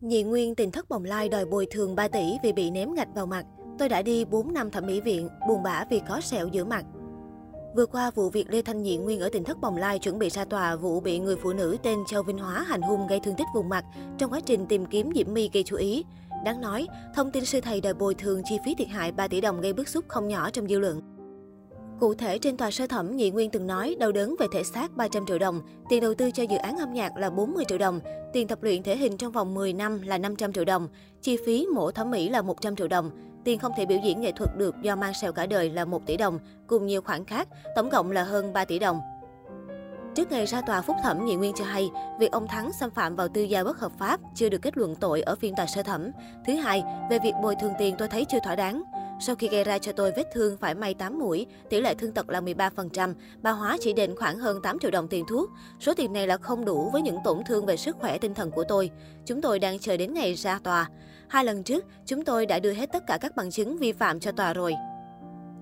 Nhị 0.00 0.22
Nguyên 0.22 0.54
tình 0.54 0.70
thất 0.70 0.88
bồng 0.88 1.04
lai 1.04 1.28
đòi 1.28 1.44
bồi 1.44 1.66
thường 1.70 1.94
3 1.94 2.08
tỷ 2.08 2.36
vì 2.42 2.52
bị 2.52 2.70
ném 2.70 2.94
gạch 2.94 3.08
vào 3.14 3.26
mặt. 3.26 3.46
Tôi 3.78 3.88
đã 3.88 4.02
đi 4.02 4.24
4 4.24 4.54
năm 4.54 4.70
thẩm 4.70 4.86
mỹ 4.86 5.00
viện, 5.00 5.28
buồn 5.48 5.62
bã 5.62 5.84
vì 5.90 6.00
có 6.08 6.20
sẹo 6.20 6.48
giữa 6.48 6.64
mặt. 6.64 6.84
Vừa 7.76 7.86
qua, 7.86 8.10
vụ 8.10 8.30
việc 8.30 8.50
Lê 8.50 8.62
Thanh 8.62 8.82
Nhị 8.82 8.96
Nguyên 8.96 9.20
ở 9.20 9.28
tỉnh 9.28 9.44
Thất 9.44 9.60
Bồng 9.60 9.76
Lai 9.76 9.98
chuẩn 9.98 10.18
bị 10.18 10.28
ra 10.28 10.44
tòa 10.44 10.76
vụ 10.76 11.00
bị 11.00 11.18
người 11.18 11.36
phụ 11.36 11.52
nữ 11.52 11.76
tên 11.82 11.98
Châu 12.06 12.22
Vinh 12.22 12.38
Hóa 12.38 12.64
hành 12.68 12.82
hung 12.82 13.06
gây 13.06 13.20
thương 13.20 13.34
tích 13.34 13.46
vùng 13.54 13.68
mặt 13.68 13.84
trong 14.18 14.32
quá 14.32 14.40
trình 14.40 14.66
tìm 14.66 14.86
kiếm 14.86 15.10
diễm 15.14 15.34
my 15.34 15.50
gây 15.52 15.62
chú 15.62 15.76
ý. 15.76 16.04
Đáng 16.44 16.60
nói, 16.60 16.86
thông 17.14 17.30
tin 17.30 17.44
sư 17.44 17.60
thầy 17.60 17.80
đòi 17.80 17.94
bồi 17.94 18.14
thường 18.14 18.42
chi 18.44 18.58
phí 18.64 18.74
thiệt 18.74 18.88
hại 18.88 19.12
3 19.12 19.28
tỷ 19.28 19.40
đồng 19.40 19.60
gây 19.60 19.72
bức 19.72 19.88
xúc 19.88 20.04
không 20.08 20.28
nhỏ 20.28 20.50
trong 20.50 20.68
dư 20.68 20.78
luận. 20.78 21.15
Cụ 22.00 22.14
thể, 22.14 22.38
trên 22.38 22.56
tòa 22.56 22.70
sơ 22.70 22.86
thẩm, 22.86 23.16
Nhị 23.16 23.30
Nguyên 23.30 23.50
từng 23.50 23.66
nói 23.66 23.96
đau 23.98 24.12
đớn 24.12 24.34
về 24.38 24.46
thể 24.52 24.62
xác 24.64 24.96
300 24.96 25.26
triệu 25.26 25.38
đồng, 25.38 25.60
tiền 25.88 26.02
đầu 26.02 26.14
tư 26.14 26.30
cho 26.30 26.42
dự 26.42 26.56
án 26.56 26.76
âm 26.76 26.92
nhạc 26.92 27.16
là 27.16 27.30
40 27.30 27.64
triệu 27.68 27.78
đồng, 27.78 28.00
tiền 28.32 28.48
tập 28.48 28.62
luyện 28.62 28.82
thể 28.82 28.96
hình 28.96 29.16
trong 29.16 29.32
vòng 29.32 29.54
10 29.54 29.72
năm 29.72 30.02
là 30.02 30.18
500 30.18 30.52
triệu 30.52 30.64
đồng, 30.64 30.88
chi 31.22 31.38
phí 31.46 31.66
mổ 31.74 31.90
thẩm 31.90 32.10
mỹ 32.10 32.28
là 32.28 32.42
100 32.42 32.76
triệu 32.76 32.88
đồng, 32.88 33.10
tiền 33.44 33.58
không 33.58 33.72
thể 33.76 33.86
biểu 33.86 33.98
diễn 34.04 34.20
nghệ 34.20 34.32
thuật 34.32 34.56
được 34.56 34.74
do 34.82 34.96
mang 34.96 35.14
sẹo 35.14 35.32
cả 35.32 35.46
đời 35.46 35.70
là 35.70 35.84
1 35.84 36.06
tỷ 36.06 36.16
đồng, 36.16 36.38
cùng 36.66 36.86
nhiều 36.86 37.02
khoản 37.02 37.24
khác, 37.24 37.48
tổng 37.76 37.90
cộng 37.90 38.10
là 38.10 38.24
hơn 38.24 38.52
3 38.52 38.64
tỷ 38.64 38.78
đồng. 38.78 39.00
Trước 40.14 40.30
ngày 40.30 40.46
ra 40.46 40.60
tòa 40.60 40.82
phúc 40.82 40.96
thẩm, 41.02 41.26
Nhị 41.26 41.34
Nguyên 41.34 41.52
cho 41.56 41.64
hay, 41.64 41.90
việc 42.20 42.32
ông 42.32 42.46
Thắng 42.48 42.72
xâm 42.80 42.90
phạm 42.90 43.16
vào 43.16 43.28
tư 43.28 43.42
gia 43.42 43.64
bất 43.64 43.78
hợp 43.78 43.92
pháp 43.98 44.20
chưa 44.34 44.48
được 44.48 44.62
kết 44.62 44.76
luận 44.76 44.94
tội 44.94 45.22
ở 45.22 45.36
phiên 45.36 45.54
tòa 45.56 45.66
sơ 45.66 45.82
thẩm. 45.82 46.10
Thứ 46.46 46.54
hai, 46.54 46.82
về 47.10 47.18
việc 47.18 47.32
bồi 47.42 47.54
thường 47.60 47.72
tiền 47.78 47.94
tôi 47.98 48.08
thấy 48.08 48.24
chưa 48.24 48.38
thỏa 48.44 48.56
đáng. 48.56 48.82
Sau 49.20 49.36
khi 49.36 49.48
gây 49.48 49.64
ra 49.64 49.78
cho 49.78 49.92
tôi 49.92 50.12
vết 50.16 50.24
thương 50.32 50.56
phải 50.56 50.74
may 50.74 50.94
8 50.94 51.18
mũi, 51.18 51.46
tỷ 51.70 51.80
lệ 51.80 51.94
thương 51.94 52.12
tật 52.12 52.30
là 52.30 52.40
13%, 52.40 53.14
bà 53.42 53.50
Hóa 53.50 53.76
chỉ 53.80 53.92
đền 53.92 54.16
khoảng 54.16 54.38
hơn 54.38 54.62
8 54.62 54.78
triệu 54.78 54.90
đồng 54.90 55.08
tiền 55.08 55.24
thuốc. 55.28 55.50
Số 55.80 55.94
tiền 55.94 56.12
này 56.12 56.26
là 56.26 56.36
không 56.36 56.64
đủ 56.64 56.90
với 56.90 57.02
những 57.02 57.18
tổn 57.24 57.38
thương 57.46 57.66
về 57.66 57.76
sức 57.76 57.96
khỏe 58.00 58.18
tinh 58.18 58.34
thần 58.34 58.50
của 58.50 58.64
tôi. 58.68 58.90
Chúng 59.24 59.42
tôi 59.42 59.58
đang 59.58 59.78
chờ 59.78 59.96
đến 59.96 60.14
ngày 60.14 60.34
ra 60.34 60.58
tòa. 60.62 60.90
Hai 61.28 61.44
lần 61.44 61.62
trước, 61.62 61.84
chúng 62.06 62.24
tôi 62.24 62.46
đã 62.46 62.58
đưa 62.58 62.72
hết 62.72 62.92
tất 62.92 63.06
cả 63.06 63.18
các 63.20 63.36
bằng 63.36 63.50
chứng 63.50 63.78
vi 63.78 63.92
phạm 63.92 64.20
cho 64.20 64.32
tòa 64.32 64.52
rồi. 64.52 64.74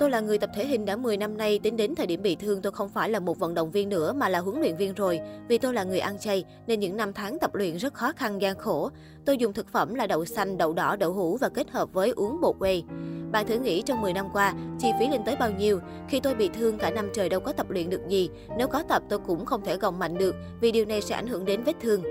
Tôi 0.00 0.10
là 0.10 0.20
người 0.20 0.38
tập 0.38 0.50
thể 0.54 0.66
hình 0.66 0.84
đã 0.84 0.96
10 0.96 1.16
năm 1.16 1.36
nay, 1.36 1.60
tính 1.62 1.76
đến 1.76 1.94
thời 1.94 2.06
điểm 2.06 2.22
bị 2.22 2.36
thương 2.36 2.62
tôi 2.62 2.72
không 2.72 2.88
phải 2.88 3.10
là 3.10 3.20
một 3.20 3.38
vận 3.38 3.54
động 3.54 3.70
viên 3.70 3.88
nữa 3.88 4.12
mà 4.12 4.28
là 4.28 4.38
huấn 4.38 4.60
luyện 4.60 4.76
viên 4.76 4.94
rồi. 4.94 5.20
Vì 5.48 5.58
tôi 5.58 5.74
là 5.74 5.84
người 5.84 5.98
ăn 5.98 6.18
chay 6.18 6.44
nên 6.66 6.80
những 6.80 6.96
năm 6.96 7.12
tháng 7.12 7.38
tập 7.38 7.54
luyện 7.54 7.76
rất 7.76 7.94
khó 7.94 8.12
khăn 8.16 8.42
gian 8.42 8.58
khổ. 8.58 8.90
Tôi 9.24 9.36
dùng 9.36 9.52
thực 9.52 9.72
phẩm 9.72 9.94
là 9.94 10.06
đậu 10.06 10.24
xanh, 10.24 10.58
đậu 10.58 10.72
đỏ, 10.72 10.96
đậu 10.96 11.12
hũ 11.12 11.36
và 11.36 11.48
kết 11.48 11.70
hợp 11.70 11.92
với 11.92 12.10
uống 12.10 12.40
bột 12.40 12.56
whey. 12.58 12.82
Bạn 13.32 13.46
thử 13.46 13.58
nghĩ 13.58 13.82
trong 13.82 14.00
10 14.00 14.12
năm 14.12 14.26
qua, 14.32 14.54
chi 14.78 14.88
phí 14.98 15.08
lên 15.08 15.20
tới 15.26 15.36
bao 15.36 15.50
nhiêu? 15.50 15.80
Khi 16.08 16.20
tôi 16.20 16.34
bị 16.34 16.48
thương 16.48 16.78
cả 16.78 16.90
năm 16.90 17.08
trời 17.14 17.28
đâu 17.28 17.40
có 17.40 17.52
tập 17.52 17.70
luyện 17.70 17.90
được 17.90 18.00
gì. 18.08 18.30
Nếu 18.58 18.68
có 18.68 18.82
tập 18.82 19.02
tôi 19.08 19.18
cũng 19.18 19.44
không 19.44 19.64
thể 19.64 19.76
gồng 19.76 19.98
mạnh 19.98 20.18
được 20.18 20.34
vì 20.60 20.72
điều 20.72 20.84
này 20.84 21.00
sẽ 21.00 21.14
ảnh 21.14 21.26
hưởng 21.26 21.44
đến 21.44 21.62
vết 21.62 21.76
thương. 21.80 22.02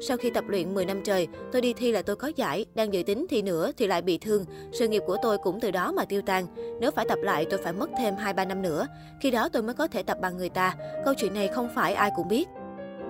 Sau 0.00 0.16
khi 0.16 0.30
tập 0.30 0.44
luyện 0.48 0.74
10 0.74 0.84
năm 0.84 1.00
trời, 1.04 1.28
tôi 1.52 1.62
đi 1.62 1.72
thi 1.72 1.92
là 1.92 2.02
tôi 2.02 2.16
có 2.16 2.32
giải, 2.36 2.64
đang 2.74 2.92
dự 2.92 3.02
tính 3.02 3.26
thi 3.30 3.42
nữa 3.42 3.70
thì 3.76 3.86
lại 3.86 4.02
bị 4.02 4.18
thương. 4.18 4.44
Sự 4.72 4.88
nghiệp 4.88 5.02
của 5.06 5.16
tôi 5.22 5.38
cũng 5.38 5.60
từ 5.60 5.70
đó 5.70 5.92
mà 5.92 6.04
tiêu 6.04 6.22
tan. 6.26 6.46
Nếu 6.80 6.90
phải 6.90 7.04
tập 7.08 7.18
lại 7.22 7.46
tôi 7.50 7.60
phải 7.62 7.72
mất 7.72 7.90
thêm 7.98 8.14
2-3 8.16 8.46
năm 8.48 8.62
nữa. 8.62 8.86
Khi 9.20 9.30
đó 9.30 9.48
tôi 9.48 9.62
mới 9.62 9.74
có 9.74 9.86
thể 9.86 10.02
tập 10.02 10.18
bằng 10.20 10.36
người 10.36 10.48
ta. 10.48 10.74
Câu 11.04 11.14
chuyện 11.16 11.34
này 11.34 11.48
không 11.48 11.68
phải 11.74 11.94
ai 11.94 12.10
cũng 12.16 12.28
biết. 12.28 12.48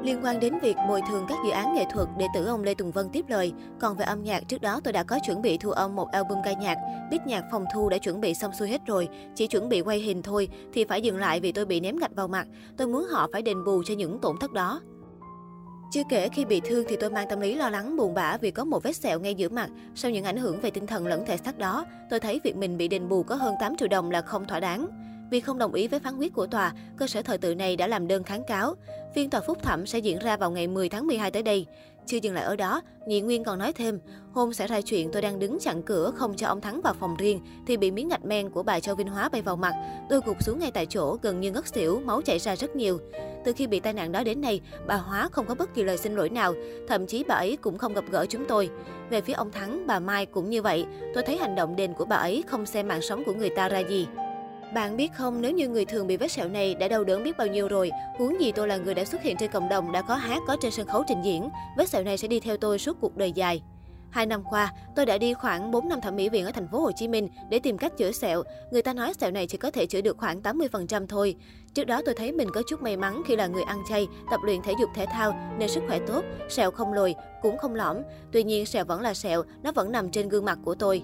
Liên 0.02 0.24
quan 0.24 0.40
đến 0.40 0.58
việc 0.62 0.76
bồi 0.88 1.00
thường 1.08 1.26
các 1.28 1.38
dự 1.44 1.50
án 1.50 1.74
nghệ 1.74 1.84
thuật, 1.92 2.08
đệ 2.18 2.26
tử 2.34 2.46
ông 2.46 2.62
Lê 2.62 2.74
Tùng 2.74 2.90
Vân 2.90 3.08
tiếp 3.12 3.24
lời. 3.28 3.52
Còn 3.80 3.96
về 3.96 4.04
âm 4.04 4.22
nhạc, 4.22 4.48
trước 4.48 4.62
đó 4.62 4.80
tôi 4.84 4.92
đã 4.92 5.02
có 5.02 5.18
chuẩn 5.26 5.42
bị 5.42 5.58
thu 5.58 5.70
âm 5.70 5.96
một 5.96 6.10
album 6.12 6.38
ca 6.44 6.52
nhạc. 6.52 6.78
Biết 7.10 7.18
nhạc 7.26 7.44
phòng 7.50 7.64
thu 7.74 7.88
đã 7.88 7.98
chuẩn 7.98 8.20
bị 8.20 8.34
xong 8.34 8.52
xuôi 8.52 8.68
hết 8.68 8.86
rồi, 8.86 9.08
chỉ 9.34 9.46
chuẩn 9.46 9.68
bị 9.68 9.80
quay 9.80 9.98
hình 9.98 10.22
thôi 10.22 10.48
thì 10.72 10.84
phải 10.84 11.02
dừng 11.02 11.16
lại 11.16 11.40
vì 11.40 11.52
tôi 11.52 11.64
bị 11.64 11.80
ném 11.80 11.96
gạch 11.96 12.14
vào 12.14 12.28
mặt. 12.28 12.46
Tôi 12.76 12.88
muốn 12.88 13.06
họ 13.10 13.28
phải 13.32 13.42
đền 13.42 13.64
bù 13.64 13.82
cho 13.86 13.94
những 13.94 14.18
tổn 14.18 14.36
thất 14.40 14.52
đó. 14.52 14.80
Chưa 15.92 16.02
kể 16.08 16.28
khi 16.28 16.44
bị 16.44 16.60
thương 16.60 16.84
thì 16.88 16.96
tôi 16.96 17.10
mang 17.10 17.28
tâm 17.28 17.40
lý 17.40 17.54
lo 17.54 17.70
lắng 17.70 17.96
buồn 17.96 18.14
bã 18.14 18.36
vì 18.36 18.50
có 18.50 18.64
một 18.64 18.82
vết 18.82 18.96
sẹo 18.96 19.20
ngay 19.20 19.34
giữa 19.34 19.48
mặt. 19.48 19.70
Sau 19.94 20.10
những 20.10 20.24
ảnh 20.24 20.36
hưởng 20.36 20.60
về 20.60 20.70
tinh 20.70 20.86
thần 20.86 21.06
lẫn 21.06 21.26
thể 21.26 21.36
xác 21.36 21.58
đó, 21.58 21.84
tôi 22.10 22.20
thấy 22.20 22.40
việc 22.44 22.56
mình 22.56 22.76
bị 22.76 22.88
đền 22.88 23.08
bù 23.08 23.22
có 23.22 23.34
hơn 23.34 23.54
8 23.60 23.76
triệu 23.76 23.88
đồng 23.88 24.10
là 24.10 24.20
không 24.20 24.44
thỏa 24.44 24.60
đáng. 24.60 24.86
Vì 25.32 25.40
không 25.40 25.58
đồng 25.58 25.74
ý 25.74 25.88
với 25.88 26.00
phán 26.00 26.18
quyết 26.18 26.34
của 26.34 26.46
tòa, 26.46 26.72
cơ 26.96 27.06
sở 27.06 27.22
thờ 27.22 27.36
tự 27.36 27.54
này 27.54 27.76
đã 27.76 27.86
làm 27.86 28.08
đơn 28.08 28.22
kháng 28.22 28.44
cáo. 28.44 28.74
Phiên 29.14 29.30
tòa 29.30 29.40
phúc 29.40 29.58
thẩm 29.62 29.86
sẽ 29.86 29.98
diễn 29.98 30.18
ra 30.18 30.36
vào 30.36 30.50
ngày 30.50 30.66
10 30.66 30.88
tháng 30.88 31.06
12 31.06 31.30
tới 31.30 31.42
đây. 31.42 31.66
Chưa 32.06 32.18
dừng 32.22 32.34
lại 32.34 32.44
ở 32.44 32.56
đó, 32.56 32.82
Nhị 33.06 33.20
Nguyên 33.20 33.44
còn 33.44 33.58
nói 33.58 33.72
thêm, 33.72 34.00
hôm 34.32 34.52
xảy 34.52 34.68
ra 34.68 34.80
chuyện 34.80 35.10
tôi 35.12 35.22
đang 35.22 35.38
đứng 35.38 35.58
chặn 35.60 35.82
cửa 35.82 36.12
không 36.16 36.36
cho 36.36 36.46
ông 36.46 36.60
Thắng 36.60 36.80
vào 36.80 36.94
phòng 36.94 37.16
riêng 37.16 37.40
thì 37.66 37.76
bị 37.76 37.90
miếng 37.90 38.08
gạch 38.08 38.24
men 38.24 38.50
của 38.50 38.62
bà 38.62 38.80
Châu 38.80 38.94
Vinh 38.94 39.08
Hóa 39.08 39.28
bay 39.28 39.42
vào 39.42 39.56
mặt. 39.56 39.74
Tôi 40.08 40.20
gục 40.24 40.42
xuống 40.42 40.58
ngay 40.58 40.70
tại 40.70 40.86
chỗ, 40.86 41.16
gần 41.22 41.40
như 41.40 41.50
ngất 41.50 41.66
xỉu, 41.66 42.00
máu 42.00 42.22
chảy 42.22 42.38
ra 42.38 42.56
rất 42.56 42.76
nhiều. 42.76 42.98
Từ 43.44 43.52
khi 43.52 43.66
bị 43.66 43.80
tai 43.80 43.92
nạn 43.92 44.12
đó 44.12 44.24
đến 44.24 44.40
nay, 44.40 44.60
bà 44.86 44.94
Hóa 44.94 45.28
không 45.32 45.46
có 45.46 45.54
bất 45.54 45.74
kỳ 45.74 45.82
lời 45.82 45.98
xin 45.98 46.14
lỗi 46.14 46.30
nào, 46.30 46.54
thậm 46.88 47.06
chí 47.06 47.24
bà 47.28 47.34
ấy 47.34 47.56
cũng 47.56 47.78
không 47.78 47.94
gặp 47.94 48.04
gỡ 48.10 48.26
chúng 48.28 48.44
tôi. 48.48 48.70
Về 49.10 49.20
phía 49.20 49.32
ông 49.32 49.52
Thắng, 49.52 49.86
bà 49.86 49.98
Mai 49.98 50.26
cũng 50.26 50.50
như 50.50 50.62
vậy. 50.62 50.86
Tôi 51.14 51.22
thấy 51.22 51.36
hành 51.36 51.54
động 51.54 51.76
đền 51.76 51.94
của 51.94 52.04
bà 52.04 52.16
ấy 52.16 52.44
không 52.46 52.66
xem 52.66 52.88
mạng 52.88 53.02
sống 53.02 53.22
của 53.26 53.32
người 53.32 53.50
ta 53.50 53.68
ra 53.68 53.78
gì. 53.78 54.06
Bạn 54.74 54.96
biết 54.96 55.12
không, 55.14 55.42
nếu 55.42 55.52
như 55.52 55.68
người 55.68 55.84
thường 55.84 56.06
bị 56.06 56.16
vết 56.16 56.32
sẹo 56.32 56.48
này 56.48 56.74
đã 56.74 56.88
đau 56.88 57.04
đớn 57.04 57.22
biết 57.22 57.36
bao 57.36 57.46
nhiêu 57.46 57.68
rồi, 57.68 57.90
huống 58.18 58.40
gì 58.40 58.52
tôi 58.52 58.68
là 58.68 58.76
người 58.76 58.94
đã 58.94 59.04
xuất 59.04 59.22
hiện 59.22 59.36
trên 59.36 59.50
cộng 59.50 59.68
đồng, 59.68 59.92
đã 59.92 60.02
có 60.02 60.14
hát, 60.14 60.42
có 60.46 60.56
trên 60.60 60.72
sân 60.72 60.86
khấu 60.86 61.04
trình 61.08 61.22
diễn, 61.24 61.48
vết 61.76 61.88
sẹo 61.88 62.04
này 62.04 62.18
sẽ 62.18 62.28
đi 62.28 62.40
theo 62.40 62.56
tôi 62.56 62.78
suốt 62.78 62.96
cuộc 63.00 63.16
đời 63.16 63.32
dài. 63.32 63.62
Hai 64.10 64.26
năm 64.26 64.42
qua, 64.50 64.72
tôi 64.96 65.06
đã 65.06 65.18
đi 65.18 65.34
khoảng 65.34 65.70
4 65.70 65.88
năm 65.88 66.00
thẩm 66.00 66.16
mỹ 66.16 66.28
viện 66.28 66.44
ở 66.44 66.52
thành 66.52 66.68
phố 66.68 66.80
Hồ 66.80 66.92
Chí 66.92 67.08
Minh 67.08 67.28
để 67.50 67.58
tìm 67.58 67.78
cách 67.78 67.96
chữa 67.98 68.12
sẹo. 68.12 68.42
Người 68.70 68.82
ta 68.82 68.92
nói 68.92 69.14
sẹo 69.20 69.30
này 69.30 69.46
chỉ 69.46 69.58
có 69.58 69.70
thể 69.70 69.86
chữa 69.86 70.00
được 70.00 70.16
khoảng 70.18 70.40
80% 70.42 71.06
thôi. 71.06 71.36
Trước 71.74 71.84
đó 71.84 72.00
tôi 72.04 72.14
thấy 72.14 72.32
mình 72.32 72.48
có 72.54 72.62
chút 72.68 72.82
may 72.82 72.96
mắn 72.96 73.22
khi 73.26 73.36
là 73.36 73.46
người 73.46 73.62
ăn 73.62 73.78
chay, 73.88 74.06
tập 74.30 74.40
luyện 74.44 74.62
thể 74.62 74.72
dục 74.80 74.90
thể 74.94 75.06
thao 75.12 75.34
nên 75.58 75.68
sức 75.68 75.82
khỏe 75.88 75.98
tốt, 76.06 76.24
sẹo 76.48 76.70
không 76.70 76.92
lồi, 76.92 77.14
cũng 77.42 77.58
không 77.58 77.74
lõm. 77.74 77.96
Tuy 78.32 78.44
nhiên 78.44 78.66
sẹo 78.66 78.84
vẫn 78.84 79.00
là 79.00 79.14
sẹo, 79.14 79.42
nó 79.62 79.72
vẫn 79.72 79.92
nằm 79.92 80.10
trên 80.10 80.28
gương 80.28 80.44
mặt 80.44 80.58
của 80.64 80.74
tôi. 80.74 81.02